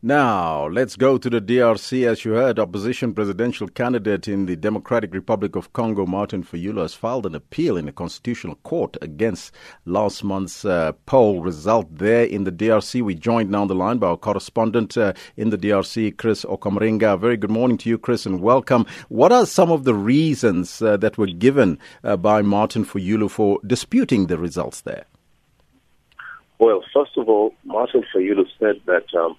[0.00, 2.06] Now, let's go to the DRC.
[2.06, 6.94] As you heard, opposition presidential candidate in the Democratic Republic of Congo, Martin Fayulu, has
[6.94, 9.52] filed an appeal in the Constitutional Court against
[9.86, 13.02] last month's uh, poll result there in the DRC.
[13.02, 17.18] We joined now on the line by our correspondent uh, in the DRC, Chris Ocamringa.
[17.18, 18.86] Very good morning to you, Chris, and welcome.
[19.08, 23.58] What are some of the reasons uh, that were given uh, by Martin Fayulu for
[23.66, 25.06] disputing the results there?
[26.60, 29.36] Well, first of all, Martin Fayulu said that um,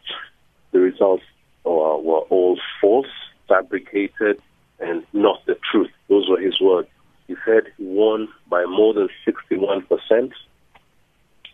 [0.71, 1.23] the results
[1.65, 3.07] uh, were all false,
[3.47, 4.41] fabricated,
[4.79, 5.91] and not the truth.
[6.07, 6.87] Those were his words.
[7.27, 10.31] He said he won by more than 61%,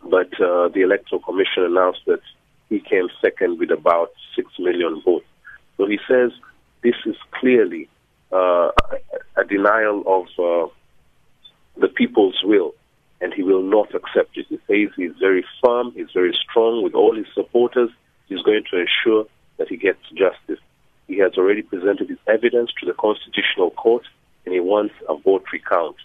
[0.04, 2.22] but uh, the Electoral Commission announced that
[2.70, 5.26] he came second with about 6 million votes.
[5.78, 6.32] So he says
[6.82, 7.90] this is clearly
[8.32, 8.72] uh,
[9.36, 10.70] a denial of uh,
[11.78, 12.74] the people's will,
[13.22, 14.46] and he will not accept it.
[14.50, 17.90] He says he's very firm, he's very strong with all his supporters,
[18.28, 19.26] He's going to ensure
[19.58, 20.60] that he gets justice.
[21.08, 24.04] He has already presented his evidence to the Constitutional Court,
[24.46, 25.96] and he wants a vote recount.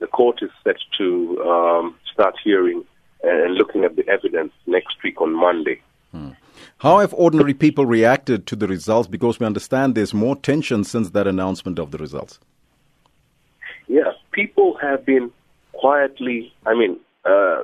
[0.00, 2.84] The court is set to um, start hearing
[3.22, 5.80] and looking at the evidence next week on Monday.
[6.12, 6.30] Hmm.
[6.78, 9.08] How have ordinary people reacted to the results?
[9.08, 12.38] Because we understand there's more tension since that announcement of the results.
[13.88, 15.30] Yeah, people have been
[15.72, 17.62] quietly, I mean, uh,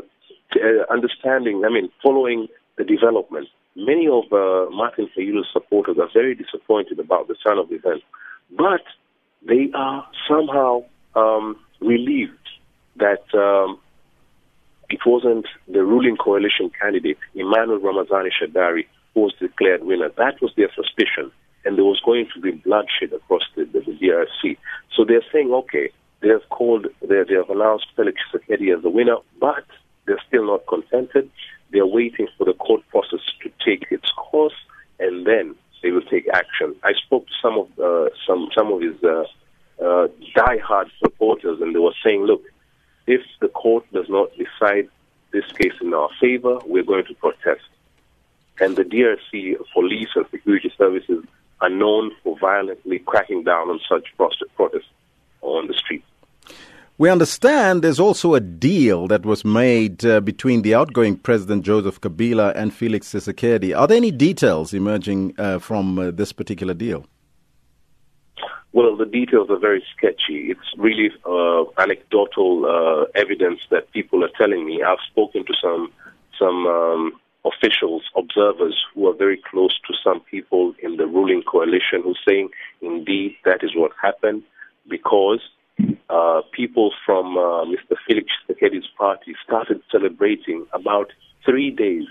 [0.56, 6.34] uh, understanding, I mean, following the development many of uh, Martin Fayulu's supporters are very
[6.34, 8.04] disappointed about the turn of events,
[8.56, 8.82] but
[9.46, 12.32] they are somehow um, relieved
[12.96, 13.78] that um,
[14.90, 20.10] it wasn't the ruling coalition candidate, Emmanuel Ramazani Shadary, who was declared winner.
[20.16, 21.30] That was their suspicion,
[21.64, 24.56] and there was going to be bloodshed across the, the, the DRC.
[24.96, 28.90] So they're saying, okay, they have called, they, they have announced Felix Tshisekedi as the
[28.90, 29.64] winner, but
[30.06, 31.30] they're still not contented.
[31.72, 33.20] They're waiting for the court process
[33.64, 34.54] take its course,
[34.98, 36.74] and then they will take action.
[36.82, 39.24] I spoke to some of uh, some some of his uh,
[39.82, 42.42] uh, die-hard supporters, and they were saying, "Look,
[43.06, 44.88] if the court does not decide
[45.32, 47.68] this case in our favor, we're going to protest."
[48.60, 51.24] And the DRC police and security services
[51.60, 54.90] are known for violently cracking down on such protests
[55.42, 56.03] on the streets.
[56.96, 62.00] We understand there's also a deal that was made uh, between the outgoing President Joseph
[62.00, 63.76] Kabila and Felix Tshisekedi.
[63.76, 67.04] Are there any details emerging uh, from uh, this particular deal?
[68.72, 70.52] Well, the details are very sketchy.
[70.52, 74.84] It's really uh, anecdotal uh, evidence that people are telling me.
[74.84, 75.92] I've spoken to some
[76.38, 77.12] some um,
[77.44, 82.24] officials, observers who are very close to some people in the ruling coalition who are
[82.28, 82.50] saying,
[82.80, 84.44] indeed, that is what happened
[84.88, 85.40] because
[86.08, 87.96] uh, people from uh, Mr.
[88.06, 91.12] Felix Tshisekedi's party started celebrating about
[91.44, 92.04] three days.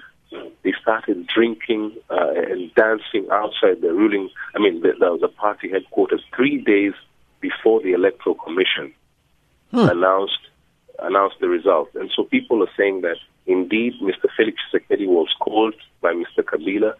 [0.63, 5.69] They started drinking uh, and dancing outside the ruling, I mean, the, the, the, party
[5.69, 6.93] headquarters three days
[7.39, 8.93] before the Electoral Commission
[9.71, 9.77] hmm.
[9.77, 10.39] announced
[10.99, 11.89] announced the result.
[11.93, 14.27] And so people are saying that indeed Mr.
[14.35, 16.43] Felix Tshisekedi was called by Mr.
[16.43, 16.93] Kabila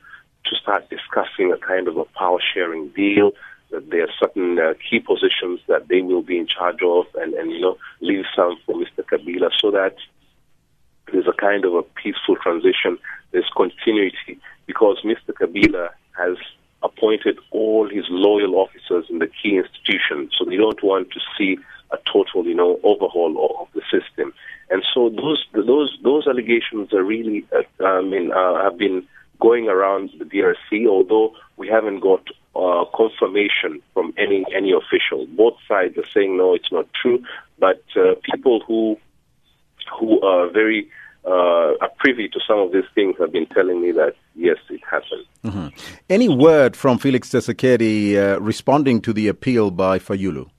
[0.46, 3.31] to start discussing a kind of a power sharing deal
[3.73, 7.34] that there are certain uh, key positions that they will be in charge of and,
[7.34, 9.03] and, you know, leave some for Mr.
[9.11, 9.95] Kabila so that
[11.11, 12.97] there's a kind of a peaceful transition,
[13.31, 15.34] there's continuity, because Mr.
[15.34, 16.38] Kabila has
[16.84, 21.57] appointed all his loyal officers in the key institutions, so they don't want to see
[21.91, 24.34] a total, you know, overhaul of the system.
[24.69, 29.05] And so those those those allegations are really, uh, I mean, uh, have been
[29.40, 32.25] going around the DRC, although we haven't got
[32.56, 35.25] uh, confirmation from any any official.
[35.28, 37.24] Both sides are saying no, it's not true.
[37.59, 38.97] But uh, people who
[40.00, 40.90] who are very
[41.25, 44.81] uh, are privy to some of these things have been telling me that yes, it
[44.90, 45.25] happened.
[45.44, 45.68] Mm-hmm.
[46.09, 50.50] Any word from Felix Tshisekedi uh, responding to the appeal by Fayulu?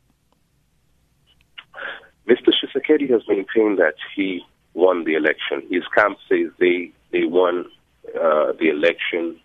[2.28, 2.49] Mr.
[2.49, 5.62] Tshisekedi has maintained that he won the election.
[5.71, 7.66] His camp says they they won
[8.09, 9.38] uh, the election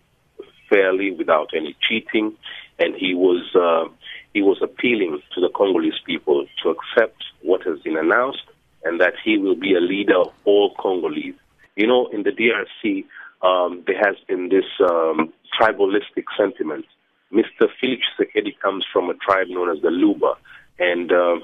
[0.70, 2.34] fairly without any cheating,
[2.78, 3.92] and he was uh,
[4.32, 8.44] he was appealing to the Congolese people to accept what has been announced
[8.84, 11.34] and that he will be a leader of all Congolese.
[11.76, 13.04] You know, in the DRC,
[13.42, 16.86] um, there has been this um, tribalistic sentiment.
[17.32, 17.68] Mr.
[17.80, 20.34] Felix Tshisekedi comes from a tribe known as the Luba,
[20.78, 21.36] and uh,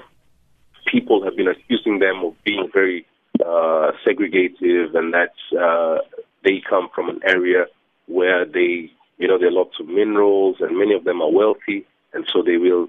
[0.91, 3.05] people have been accusing them of being very
[3.45, 5.99] uh, segregative and that uh,
[6.43, 7.65] they come from an area
[8.07, 11.85] where they you know, there are lots of minerals, and many of them are wealthy,
[12.13, 12.87] and so they will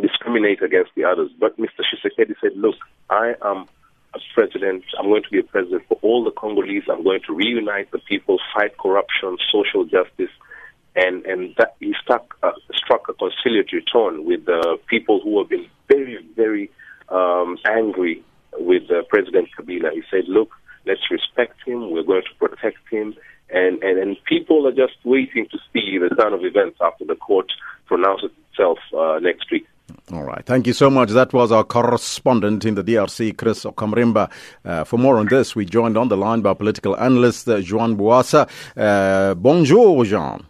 [0.00, 1.30] discriminate against the others.
[1.38, 1.82] But Mr.
[1.82, 2.76] Tshisekedi said, look,
[3.10, 3.66] I am
[4.14, 4.84] a president.
[4.98, 6.84] I'm going to be a president for all the Congolese.
[6.90, 10.30] I'm going to reunite the people, fight corruption, social justice,
[10.96, 15.48] and and that he struck uh, struck a conciliatory tone with the people who have
[15.48, 16.70] been very very
[17.08, 18.22] um, angry
[18.52, 19.90] with uh, President Kabila.
[19.92, 20.50] He said, "Look,
[20.86, 21.90] let's respect him.
[21.90, 23.14] We're going to protect him."
[23.50, 27.14] And, and and people are just waiting to see the turn of events after the
[27.14, 27.52] court
[27.86, 29.66] pronounces itself uh, next week.
[30.12, 30.44] All right.
[30.44, 31.10] Thank you so much.
[31.10, 34.30] That was our correspondent in the DRC, Chris Ocamringa.
[34.64, 37.96] Uh, for more on this, we joined on the line by political analyst uh, Jean
[37.96, 38.48] Bwasa.
[38.76, 40.44] Uh, bonjour, Jean.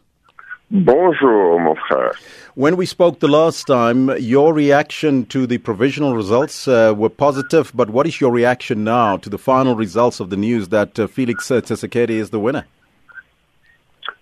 [0.71, 2.13] Bonjour, mon frère.
[2.55, 7.71] When we spoke the last time, your reaction to the provisional results uh, were positive,
[7.75, 11.07] but what is your reaction now to the final results of the news that uh,
[11.07, 12.67] Felix Tshisekedi is the winner?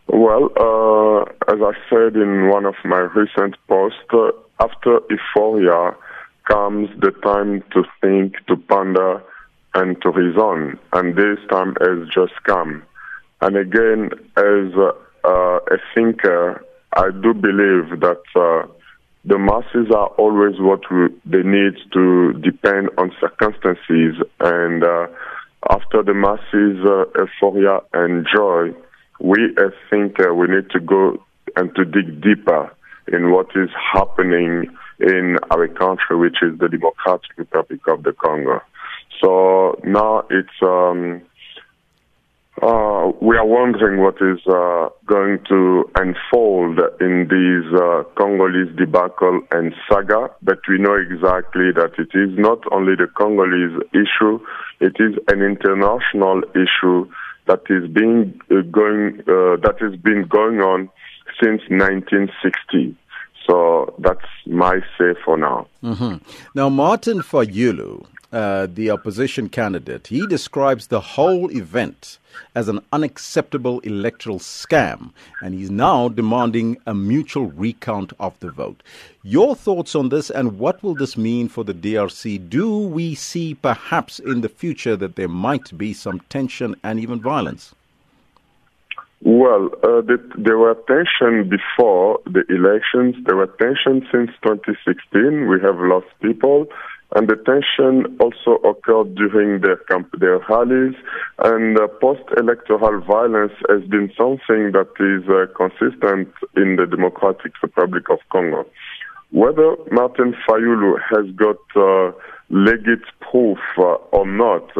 [0.08, 1.22] Well, uh,
[1.52, 5.94] as I said in one of my recent posts, uh, after euphoria
[6.50, 9.22] comes the time to think, to ponder,
[9.74, 10.78] and to reason.
[10.92, 12.82] And this time has just come.
[13.40, 14.72] And again, as
[15.24, 16.64] uh, a thinker,
[16.94, 18.66] I do believe that uh,
[19.24, 24.16] the masses are always what we, they need to depend on circumstances.
[24.40, 25.06] And uh,
[25.70, 28.74] after the masses' uh, euphoria and joy,
[29.20, 31.22] we as thinker we need to go
[31.56, 32.75] and to dig deeper
[33.12, 34.66] in what is happening
[35.00, 38.60] in our country, which is the Democratic Republic of the Congo.
[39.22, 41.22] So now it's um,
[42.60, 49.40] uh, we are wondering what is uh, going to unfold in this uh, Congolese debacle
[49.52, 54.38] and saga, but we know exactly that it is not only the Congolese issue,
[54.81, 57.10] it is an international issue
[57.46, 60.90] that is being uh, going uh, that has been going on
[61.43, 62.94] since 1960.
[63.49, 65.66] So that's my say for now.
[65.82, 66.16] Mm-hmm.
[66.54, 72.19] Now, Martin Fayulu, uh, the opposition candidate, he describes the whole event
[72.55, 75.11] as an unacceptable electoral scam,
[75.43, 78.82] and he's now demanding a mutual recount of the vote.
[79.23, 82.49] Your thoughts on this, and what will this mean for the DRC?
[82.49, 87.20] Do we see perhaps in the future that there might be some tension and even
[87.20, 87.75] violence?
[89.25, 93.14] Well, uh, the, there were tension before the elections.
[93.25, 95.46] There were tension since 2016.
[95.46, 96.67] We have lost people.
[97.14, 100.94] And the tension also occurred during their, camp- their rallies.
[101.38, 108.05] And uh, post-electoral violence has been something that is uh, consistent in the Democratic Republic
[108.09, 108.64] of Congo.
[109.31, 112.12] Whether Martin Fayulu has got uh,
[112.49, 114.70] legit proof uh, or not,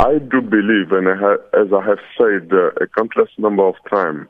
[0.00, 3.74] I do believe, and I ha- as I have said uh, a countless number of
[3.90, 4.28] times,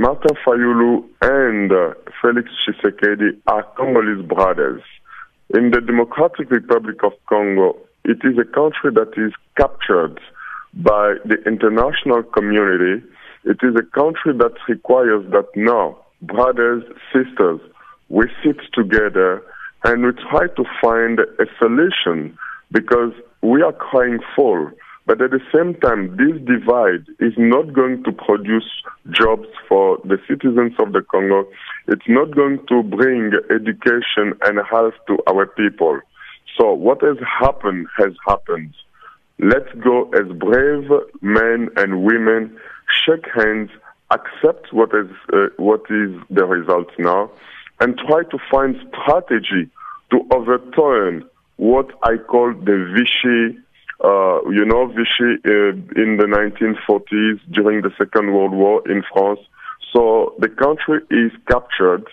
[0.00, 4.82] Martin Fayulu and uh, Felix Tshisekedi are Congolese brothers.
[5.54, 10.18] In the Democratic Republic of Congo, it is a country that is captured
[10.74, 13.06] by the international community.
[13.44, 16.82] It is a country that requires that now, brothers,
[17.12, 17.60] sisters,
[18.08, 19.40] we sit together
[19.84, 22.36] and we try to find a solution
[22.72, 24.70] because we are crying foul.
[25.06, 28.68] But at the same time, this divide is not going to produce
[29.12, 31.46] jobs for the citizens of the Congo.
[31.88, 36.00] It's not going to bring education and health to our people.
[36.58, 38.74] So what has happened has happened.
[39.38, 40.90] Let's go as brave
[41.20, 42.58] men and women,
[43.04, 43.70] shake hands,
[44.10, 47.30] accept what is uh, what is the result now,
[47.80, 49.68] and try to find strategy
[50.10, 53.58] to overturn what I call the Vichy,
[54.02, 59.40] uh, you know, Vichy uh, in the 1940s during the Second World War in France.
[59.96, 62.04] So the country is captured,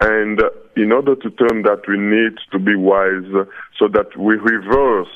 [0.00, 3.30] and uh, in order to turn that, we need to be wise
[3.78, 5.14] so that we reverse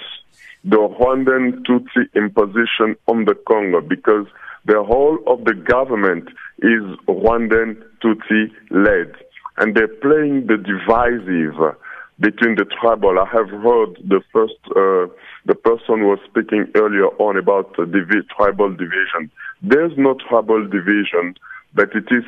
[0.62, 4.26] the Rwandan Tutsi imposition on the Congo because
[4.67, 9.17] the whole of the government is Rwandan Tutsi led.
[9.57, 11.75] And they're playing the divisive
[12.21, 13.19] between the tribal.
[13.19, 15.11] I have heard the first, uh,
[15.45, 19.29] the person was speaking earlier on about divi- tribal division.
[19.61, 21.35] There's no tribal division,
[21.75, 22.25] but it is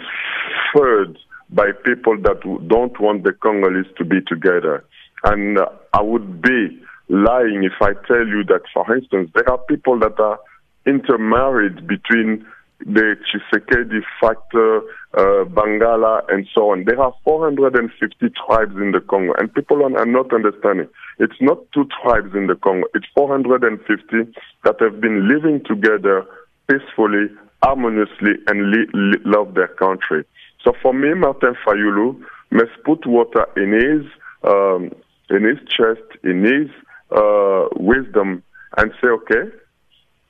[0.73, 1.17] fed
[1.51, 4.85] by people that don't want the Congolese to be together.
[5.25, 9.59] And uh, I would be lying if I tell you that, for instance, there are
[9.59, 10.39] people that are
[10.87, 12.47] intermarried between
[12.81, 14.79] the Tshisekedi factor,
[15.15, 16.85] uh, Bangala, and so on.
[16.85, 20.89] There are 450 tribes in the Congo, and people are not understanding.
[21.19, 24.33] It's not two tribes in the Congo, it's 450
[24.65, 26.27] that have been living together
[26.69, 27.29] peacefully,
[27.65, 30.25] harmoniously, and li- li- love their country.
[30.63, 34.03] So for me, Martin Fayulu must put water in his,
[34.45, 34.91] um,
[35.31, 36.69] in his chest, in his
[37.11, 38.43] uh, wisdom,
[38.77, 39.45] and say, okay,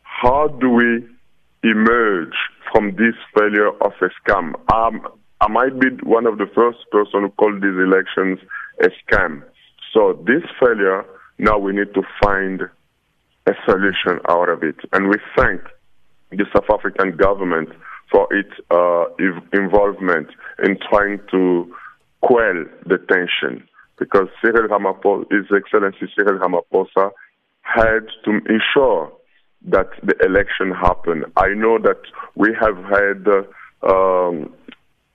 [0.02, 1.04] how do we
[1.64, 2.36] emerge
[2.70, 4.54] from this failure of a scam?
[4.72, 5.06] Um,
[5.40, 8.38] I might be one of the first person who called these elections
[8.80, 9.42] a scam.
[9.92, 11.04] So this failure,
[11.38, 12.62] now we need to find
[13.46, 14.76] a solution out of it.
[14.92, 15.60] And we thank
[16.36, 17.70] the South African government
[18.10, 19.04] for its uh,
[19.52, 20.28] involvement
[20.62, 21.74] in trying to
[22.22, 23.66] quell the tension.
[23.98, 27.10] Because Cyril Ramaphosa, His Excellency Cyril Ramaphosa,
[27.62, 29.12] had to ensure
[29.66, 31.24] that the election happened.
[31.36, 32.00] I know that
[32.34, 34.52] we have had uh, um,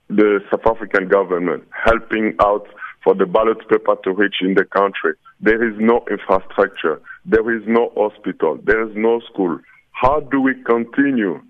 [0.08, 2.66] the South African government helping out
[3.04, 5.14] for the ballot paper to reach in the country.
[5.40, 7.00] There is no infrastructure.
[7.24, 8.58] There is no hospital.
[8.62, 9.58] There is no school.
[9.92, 11.42] How do we continue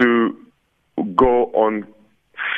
[0.00, 0.36] to
[1.14, 1.86] go on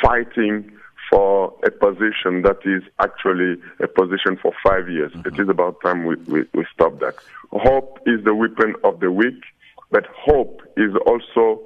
[0.02, 0.72] fighting
[1.10, 5.12] for a position that is actually a position for five years?
[5.12, 5.28] Mm-hmm.
[5.28, 7.14] It is about time we, we, we stop that.
[7.52, 9.42] Hope is the weapon of the weak,
[9.90, 11.62] but hope is also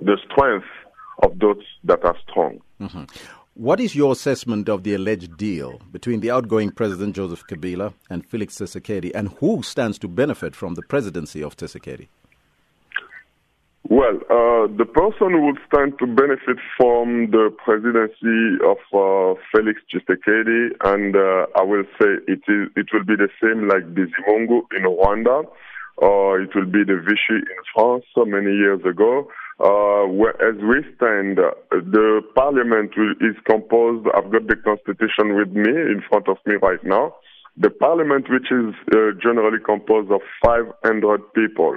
[0.00, 0.66] the strength
[1.22, 2.60] of those that are strong.
[2.80, 3.04] Mm-hmm.
[3.54, 8.26] What is your assessment of the alleged deal between the outgoing President Joseph Kabila and
[8.26, 12.08] Felix Tshisekedi, and who stands to benefit from the presidency of Tshisekedi?
[13.90, 19.78] Well, uh, the person who would stand to benefit from the presidency of uh, Felix
[19.92, 24.62] Tshisekedi, and uh, I will say it is it will be the same like Bizimungu
[24.74, 25.44] in Rwanda,
[25.98, 29.28] or it will be the Vichy in France so many years ago.
[29.60, 30.08] Uh,
[30.40, 36.02] as we stand, uh, the parliament is composed, I've got the constitution with me in
[36.08, 37.14] front of me right now.
[37.58, 41.76] The parliament, which is uh, generally composed of 500 people.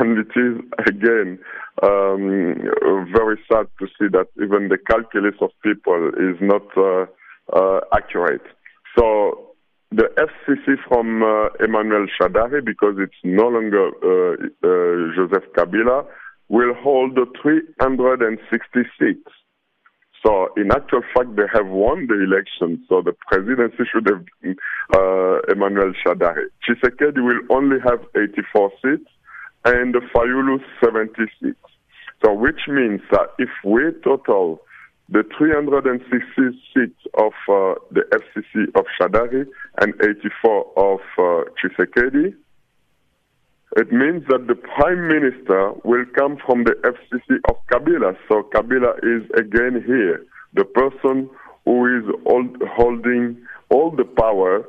[0.00, 1.38] And it is, again,
[1.82, 2.54] um,
[3.14, 7.06] very sad to see that even the calculus of people is not uh,
[7.56, 8.42] uh, accurate.
[8.98, 9.54] So
[9.90, 13.90] the FCC from uh, Emmanuel Shadary, because it's no longer
[15.16, 16.04] Joseph Kabila,
[16.48, 19.30] will hold 360 seats.
[20.26, 22.84] So, in actual fact, they have won the election.
[22.88, 24.56] So, the presidency should have been
[24.92, 26.46] uh, Emmanuel Shadary.
[26.66, 29.08] Tshisekedi will only have 84 seats
[29.64, 31.58] and Fayulu 70 seats.
[32.24, 34.60] So, which means that if we total
[35.08, 39.46] the 366 seats of uh, the FCC of Shadary
[39.80, 42.34] and 84 of uh, Tshisekedi,
[43.76, 48.16] it means that the prime minister will come from the FCC of Kabila.
[48.28, 50.24] So Kabila is again here,
[50.54, 51.30] the person
[51.64, 54.64] who is hold, holding all the power.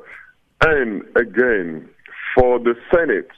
[0.62, 1.88] And again,
[2.34, 3.28] for the Senate,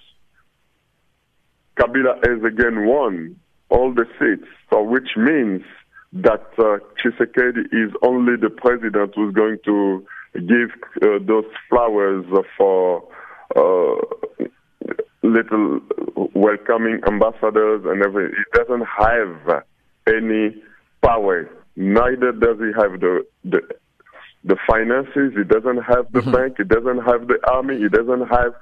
[1.83, 3.37] Kabila has again won
[3.69, 4.49] all the seats.
[4.71, 5.63] So which means
[6.13, 10.71] that uh, Tshisekedi is only the president who's going to give
[11.03, 12.25] uh, those flowers
[12.57, 13.03] for
[13.57, 13.97] uh,
[15.23, 15.81] little
[16.35, 18.37] welcoming ambassadors and everything.
[18.37, 19.65] He doesn't have
[20.07, 20.63] any
[21.03, 21.51] power.
[21.77, 23.61] Neither does he have the the,
[24.45, 25.33] the finances.
[25.37, 26.33] He doesn't have the mm-hmm.
[26.33, 26.55] bank.
[26.59, 27.79] He doesn't have the army.
[27.79, 28.55] He doesn't have.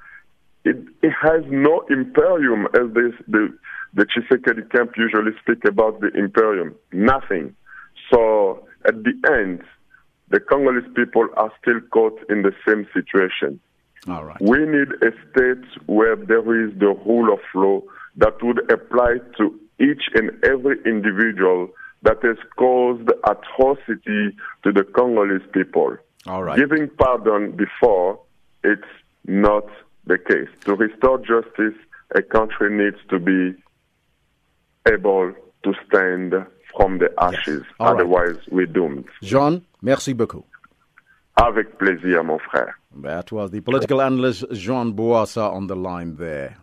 [0.63, 3.57] It, it has no imperium, as this, the
[3.93, 6.75] the Tshisekedi camp usually speak about the imperium.
[6.93, 7.55] Nothing.
[8.11, 9.63] So at the end,
[10.29, 13.59] the Congolese people are still caught in the same situation.
[14.07, 14.41] All right.
[14.41, 17.81] We need a state where there is the rule of law
[18.17, 21.69] that would apply to each and every individual
[22.03, 25.97] that has caused atrocity to the Congolese people.
[26.25, 26.57] All right.
[26.57, 28.19] Giving pardon before,
[28.63, 28.81] it's
[29.27, 29.65] not
[30.11, 30.49] the case.
[30.65, 31.77] To restore justice,
[32.15, 33.55] a country needs to be
[34.87, 36.33] able to stand
[36.75, 37.63] from the ashes.
[37.63, 37.79] Yes.
[37.79, 38.51] Otherwise, right.
[38.51, 39.05] we're doomed.
[39.21, 40.45] Jean, merci beaucoup.
[41.37, 42.73] Avec plaisir, mon frère.
[43.01, 46.57] That was the political analyst Jean Bwasa on the line there.